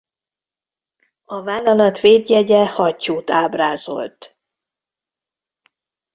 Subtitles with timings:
[1.25, 4.37] A vállalat védjegye hattyút ábrázolt.